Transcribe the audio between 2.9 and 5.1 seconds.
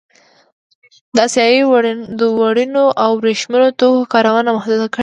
او ورېښمينو توکو کارونه محدوده کړي.